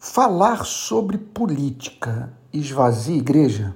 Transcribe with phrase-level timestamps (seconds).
[0.00, 3.74] Falar sobre política esvazia igreja?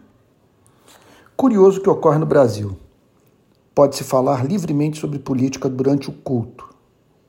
[1.36, 2.76] Curioso o que ocorre no Brasil.
[3.74, 6.72] Pode-se falar livremente sobre política durante o culto,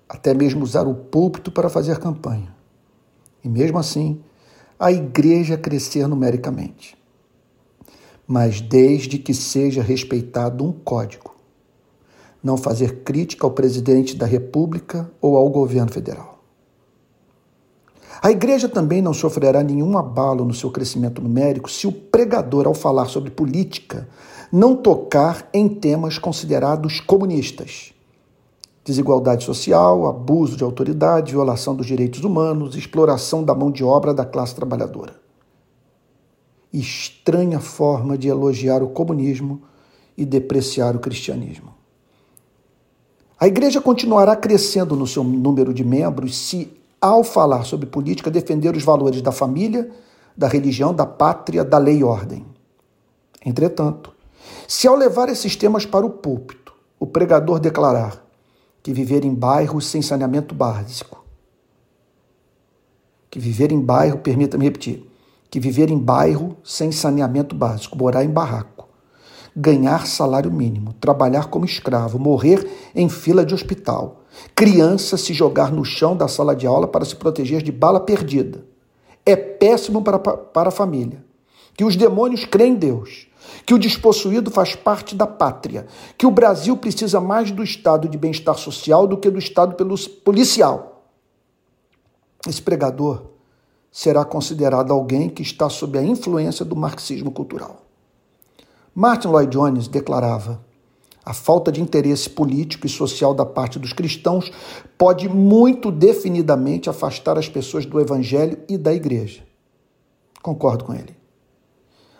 [0.08, 2.56] até mesmo usar o púlpito para fazer campanha.
[3.44, 4.22] E mesmo assim,
[4.78, 6.96] a igreja crescer numericamente.
[8.28, 11.36] Mas desde que seja respeitado um código.
[12.44, 16.43] Não fazer crítica ao presidente da República ou ao governo federal.
[18.24, 22.74] A igreja também não sofrerá nenhum abalo no seu crescimento numérico se o pregador, ao
[22.74, 24.08] falar sobre política,
[24.50, 27.94] não tocar em temas considerados comunistas.
[28.86, 34.24] Desigualdade social, abuso de autoridade, violação dos direitos humanos, exploração da mão de obra da
[34.24, 35.16] classe trabalhadora.
[36.72, 39.64] Estranha forma de elogiar o comunismo
[40.18, 41.74] e depreciar o cristianismo.
[43.38, 48.74] A igreja continuará crescendo no seu número de membros se ao falar sobre política, defender
[48.78, 49.92] os valores da família,
[50.38, 52.46] da religião, da pátria, da lei e ordem.
[53.46, 54.14] Entretanto,
[54.66, 58.26] se ao levar esses temas para o púlpito, o pregador declarar
[58.82, 61.26] que viver em bairros sem saneamento básico,
[63.30, 65.06] que viver em bairro, permita-me repetir,
[65.50, 68.73] que viver em bairro sem saneamento básico, morar em barraco,
[69.56, 74.22] ganhar salário mínimo, trabalhar como escravo, morrer em fila de hospital,
[74.56, 78.66] criança se jogar no chão da sala de aula para se proteger de bala perdida.
[79.26, 81.24] É péssimo para, para a família.
[81.76, 83.28] Que os demônios creem em Deus,
[83.66, 85.88] que o despossuído faz parte da pátria,
[86.18, 89.76] que o Brasil precisa mais do estado de bem-estar social do que do estado
[90.24, 91.04] policial.
[92.48, 93.24] Esse pregador
[93.92, 97.84] será considerado alguém que está sob a influência do marxismo cultural.
[98.96, 100.64] Martin Lloyd Jones declarava:
[101.26, 104.52] a falta de interesse político e social da parte dos cristãos
[105.00, 109.42] pode muito definidamente afastar as pessoas do evangelho e da igreja.
[110.44, 111.16] Concordo com ele.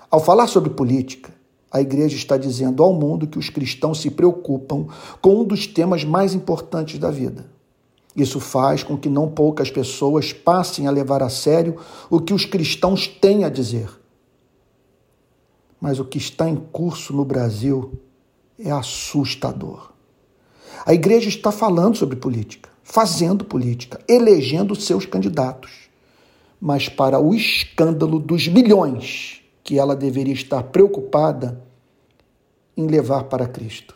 [0.10, 1.32] Ao falar sobre política,
[1.72, 4.88] a igreja está dizendo ao mundo que os cristãos se preocupam
[5.22, 7.46] com um dos temas mais importantes da vida.
[8.16, 11.78] Isso faz com que não poucas pessoas passem a levar a sério
[12.10, 14.03] o que os cristãos têm a dizer
[15.84, 18.00] mas o que está em curso no Brasil
[18.58, 19.92] é assustador.
[20.86, 25.90] A igreja está falando sobre política, fazendo política, elegendo seus candidatos,
[26.58, 31.62] mas para o escândalo dos milhões que ela deveria estar preocupada
[32.78, 33.94] em levar para Cristo.